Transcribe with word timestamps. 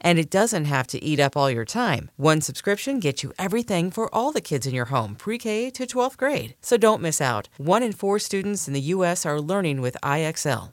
And 0.00 0.18
it 0.18 0.30
doesn't 0.30 0.66
have 0.66 0.86
to 0.88 1.02
eat 1.02 1.18
up 1.18 1.36
all 1.36 1.50
your 1.50 1.64
time. 1.64 2.10
One 2.16 2.40
subscription 2.40 3.00
gets 3.00 3.22
you 3.22 3.32
everything 3.38 3.90
for 3.90 4.14
all 4.14 4.30
the 4.32 4.40
kids 4.40 4.66
in 4.66 4.74
your 4.74 4.86
home, 4.86 5.16
pre 5.16 5.38
K 5.38 5.70
to 5.70 5.86
12th 5.86 6.16
grade. 6.16 6.54
So 6.60 6.76
don't 6.76 7.02
miss 7.02 7.20
out. 7.20 7.48
One 7.56 7.82
in 7.82 7.92
four 7.92 8.18
students 8.18 8.68
in 8.68 8.74
the 8.74 8.92
U.S. 8.96 9.26
are 9.26 9.40
learning 9.40 9.80
with 9.80 9.96
IXL. 10.02 10.72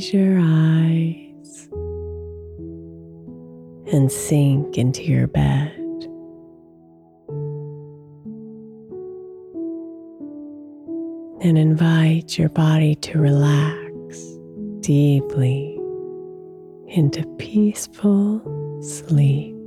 Close 0.00 0.14
your 0.14 0.38
eyes 0.40 1.68
and 3.92 4.10
sink 4.10 4.78
into 4.78 5.02
your 5.02 5.26
bed. 5.26 5.76
And 11.42 11.58
invite 11.58 12.38
your 12.38 12.48
body 12.48 12.94
to 12.94 13.18
relax 13.18 14.16
deeply 14.80 15.78
into 16.86 17.26
peaceful 17.36 18.40
sleep. 18.82 19.59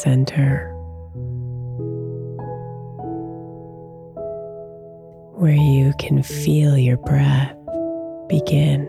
Center, 0.00 0.72
where 5.36 5.52
you 5.52 5.92
can 5.98 6.22
feel 6.22 6.78
your 6.78 6.96
breath 6.96 7.54
begin. 8.28 8.88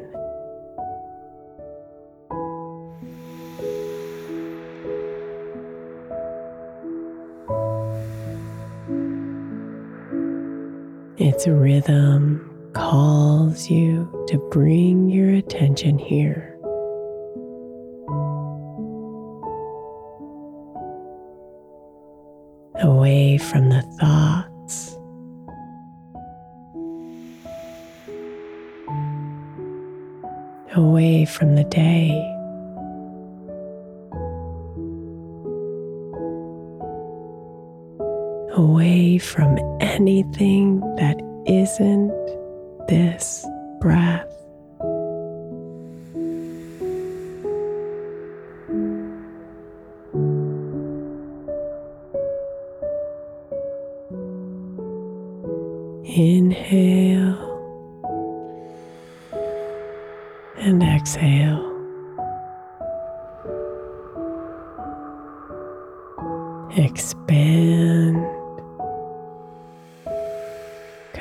Its 11.18 11.46
rhythm 11.48 12.72
calls 12.74 13.70
you 13.70 14.10
to 14.28 14.38
bring 14.50 15.10
your 15.10 15.30
attention 15.32 16.00
here. 16.00 16.51
Away 23.12 23.38
from 23.38 23.68
the 23.68 23.82
thoughts. 24.00 24.96
Away 30.78 31.26
from 31.26 31.56
the 31.56 31.66
day. 31.66 32.12
Away 38.56 39.18
from 39.18 39.58
anything 39.82 40.80
that 40.96 41.20
isn't 41.46 42.16
this 42.88 43.46
breath. 43.82 44.41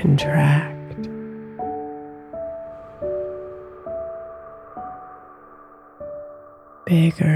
Contract, 0.01 0.97
bigger. 6.87 7.30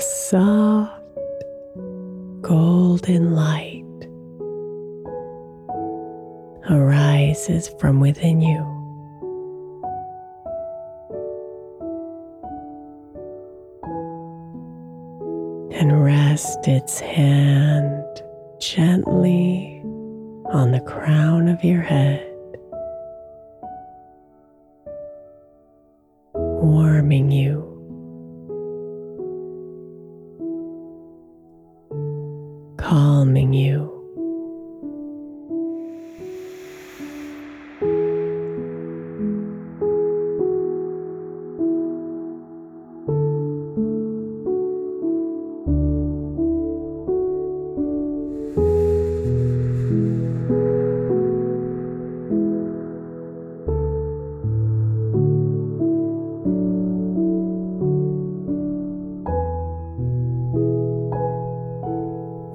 Soft 0.00 1.02
golden 2.40 3.34
light 3.34 3.84
arises 6.70 7.68
from 7.78 8.00
within 8.00 8.40
you. 8.40 8.58
And 15.72 16.02
rest 16.04 16.66
its 16.66 17.00
hand 17.00 18.04
gently 18.58 19.80
on 20.46 20.72
the 20.72 20.80
crown 20.80 21.48
of 21.48 21.62
your 21.62 21.80
head, 21.82 22.26
warming 26.34 27.30
you 27.30 27.49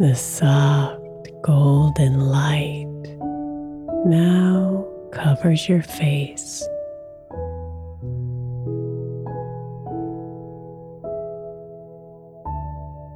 The 0.05 0.13
soft 0.13 1.31
golden 1.41 2.19
light 2.19 2.85
now 4.05 4.87
covers 5.11 5.67
your 5.67 5.81
face. 5.81 6.63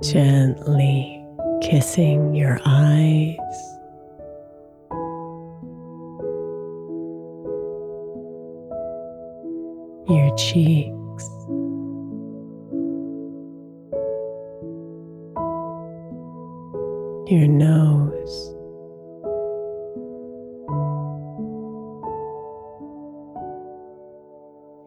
Gently 0.02 1.24
kissing 1.62 2.34
your 2.34 2.60
eyes. 2.66 3.38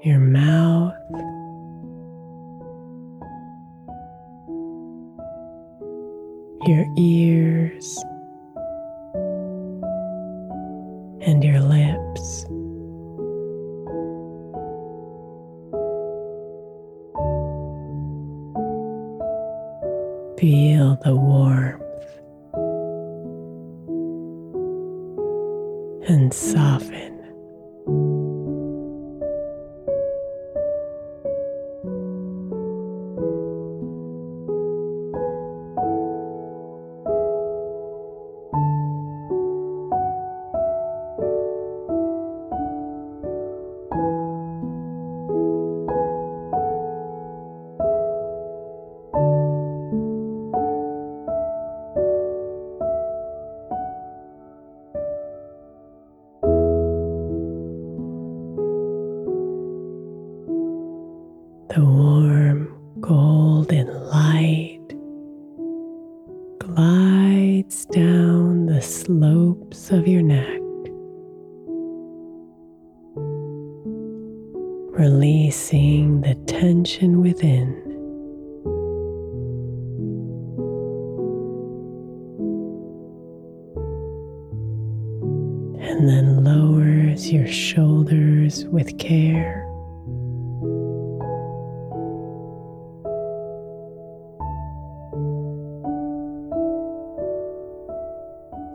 Your 0.04 0.18
mouth, 0.18 0.51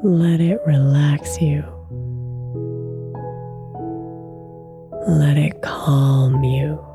Let 0.03 0.39
it 0.39 0.59
relax 0.67 1.41
you. 1.41 1.63
Let 5.07 5.37
it 5.37 5.61
calm 5.63 6.43
you. 6.43 6.86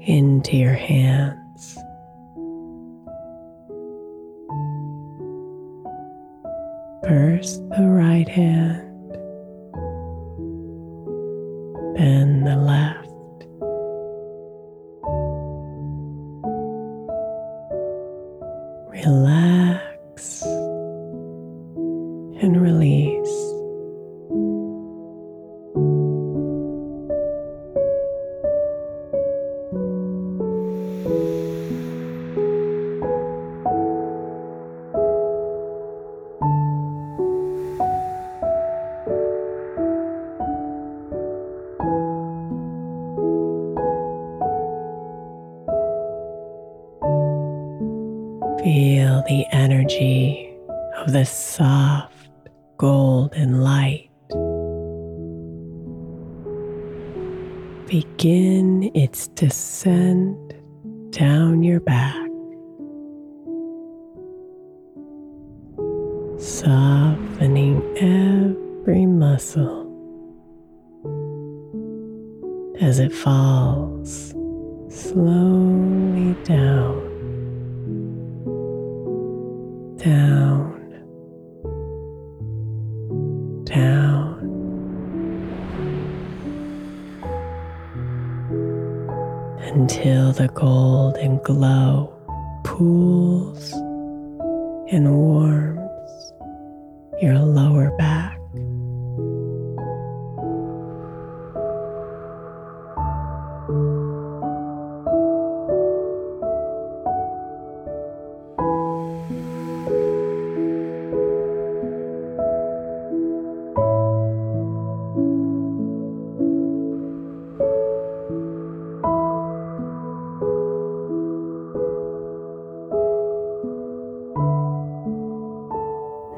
Into 0.00 0.56
your 0.56 0.74
hands. 0.74 1.78
First 7.02 7.66
the 7.70 7.86
right 7.88 8.28
hand, 8.28 9.10
then 11.96 12.44
the 12.44 12.56
left. 12.56 13.08
Relax 18.90 20.42
and 22.42 22.60
release. 22.60 23.13
As 72.80 72.98
it 72.98 73.12
falls 73.12 74.34
slowly 74.88 76.34
down 76.44 77.14
down, 80.04 80.90
down. 83.64 84.34
Until 89.72 90.32
the 90.32 90.48
golden 90.48 91.38
glow 91.38 92.12
pools 92.64 93.72
and 94.92 95.10
warms 95.10 96.32
your 97.22 97.38
lower 97.38 97.96
back. 97.96 98.43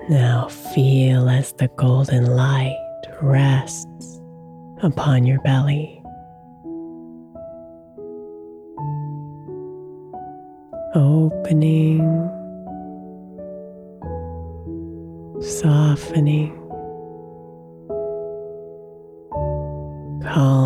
Now 0.08 0.46
feel 0.46 1.28
as 1.28 1.52
the 1.54 1.66
golden 1.66 2.36
light 2.36 2.78
rests 3.20 4.20
upon 4.80 5.26
your 5.26 5.40
belly. 5.40 6.00
Opening, 10.94 12.06
softening, 15.42 16.54
calming. 20.22 20.65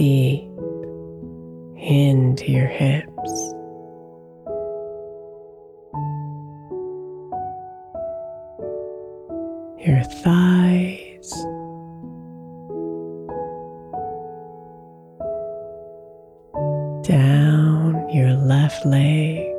Deep 0.00 0.48
into 1.76 2.50
your 2.50 2.66
hips. 2.66 3.32
Your 9.86 10.02
thighs, 10.22 11.30
down 17.06 18.08
your 18.10 18.32
left 18.32 18.86
leg, 18.86 19.49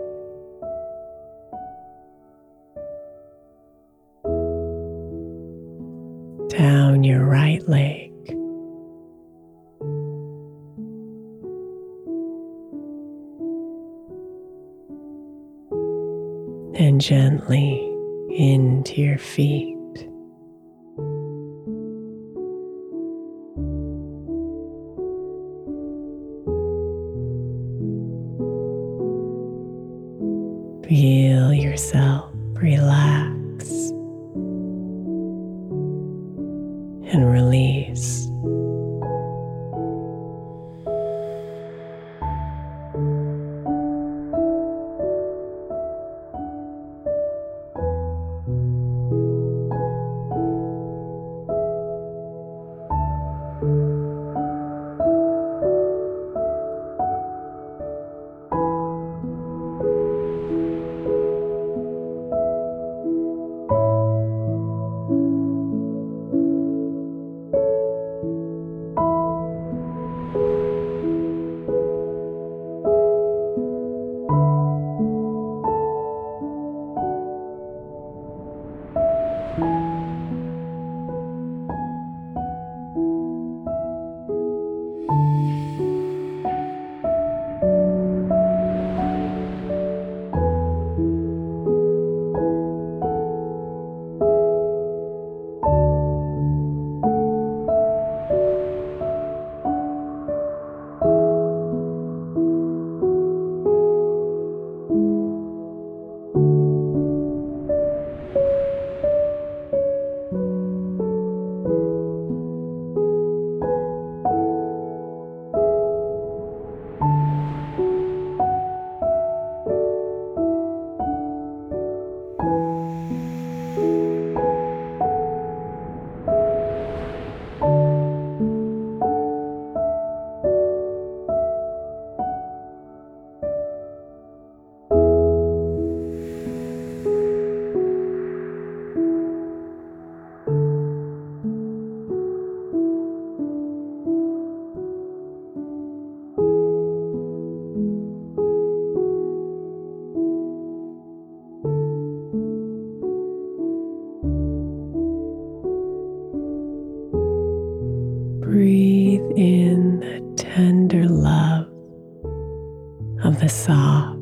soft 163.52 164.18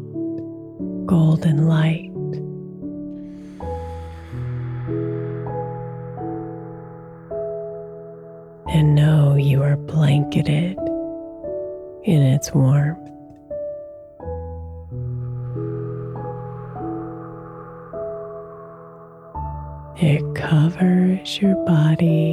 golden 1.06 1.68
light. 1.68 2.10
And 8.74 8.96
know 8.96 9.36
you 9.36 9.62
are 9.64 9.78
blanketed 9.78 10.78
in 12.04 12.22
its 12.22 12.54
warmth. 12.54 12.98
It 20.02 20.24
covers 20.34 21.42
your 21.42 21.56
body 21.66 22.29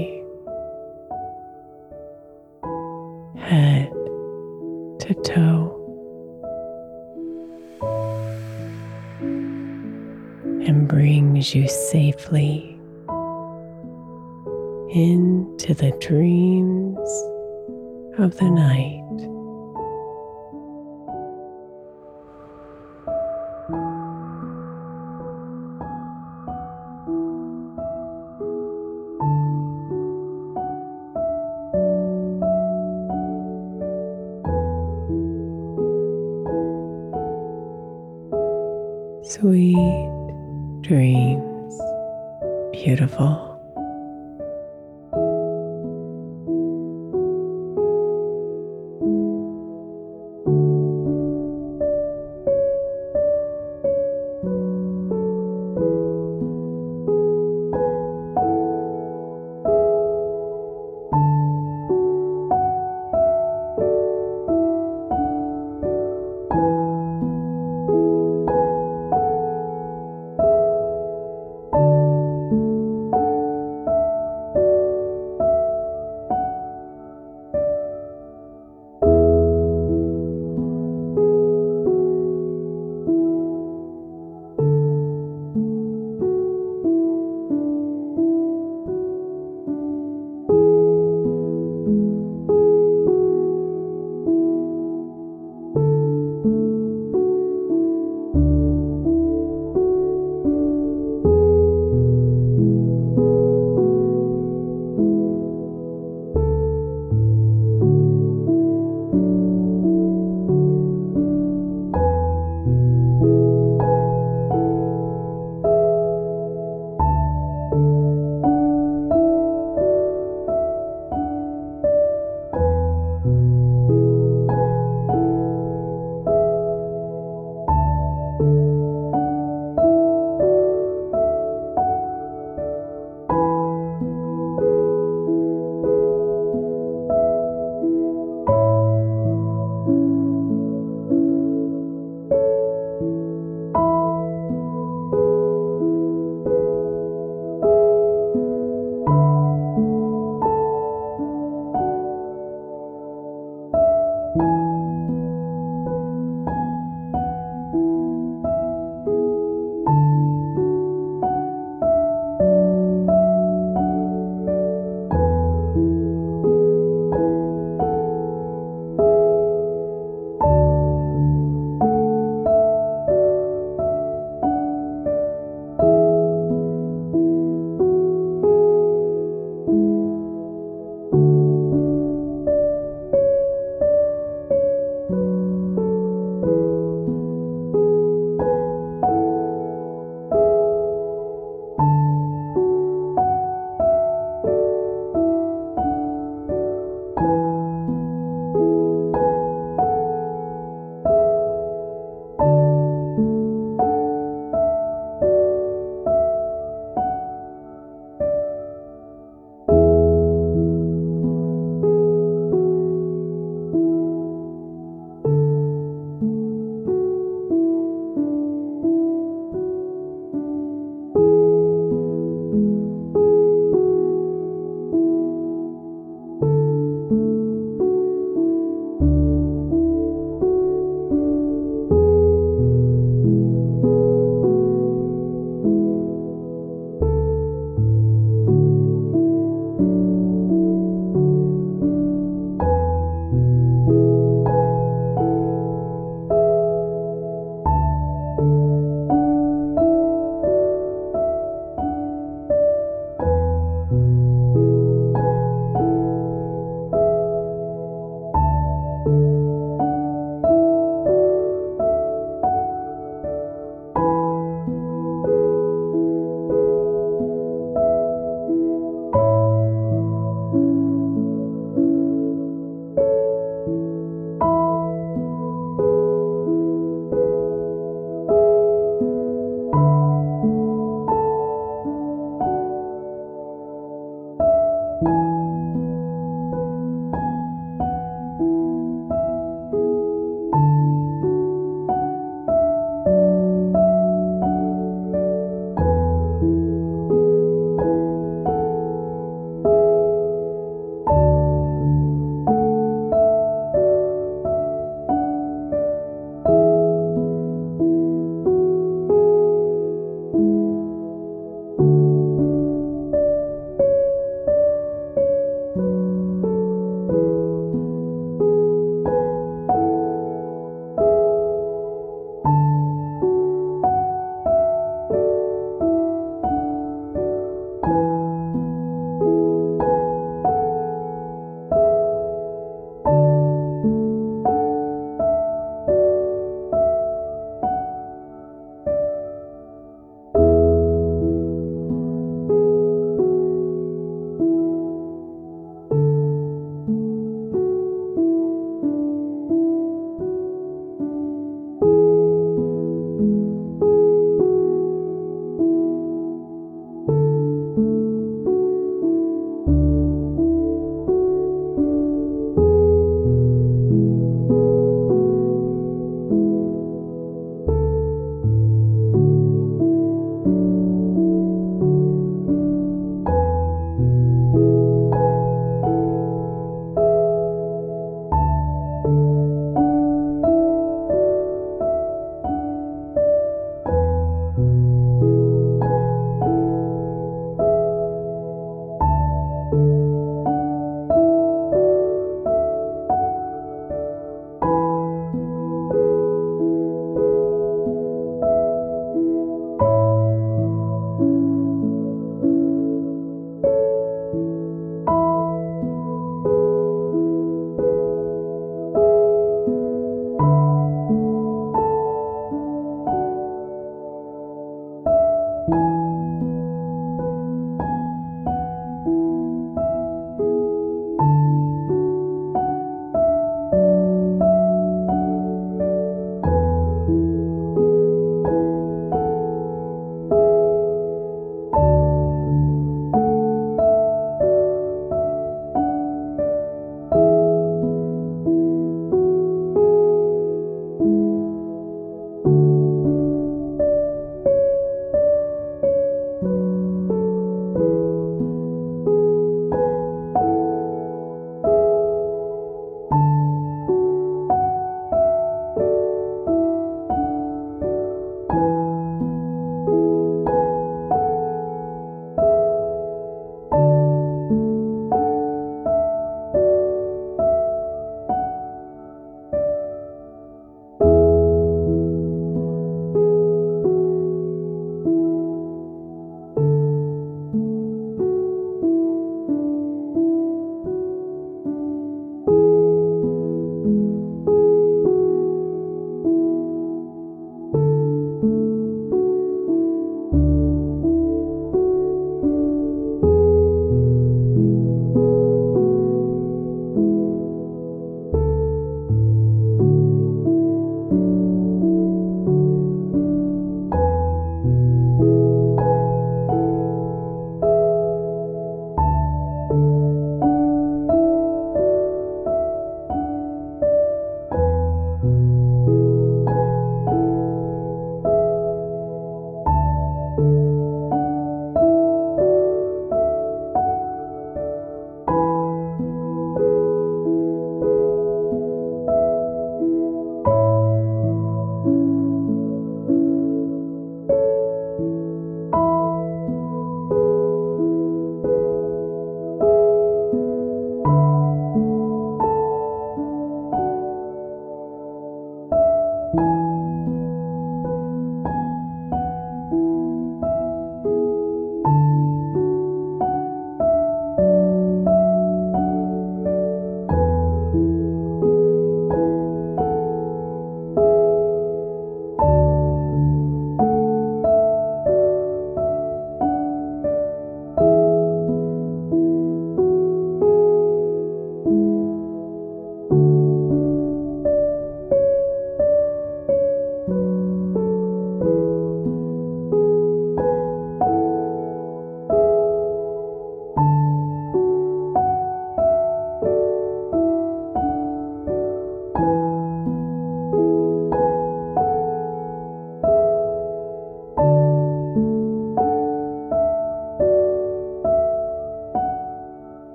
into 15.37 15.75
the 15.75 15.90
dreams 16.01 17.09
of 18.18 18.37
the 18.38 18.51
night. 18.51 19.36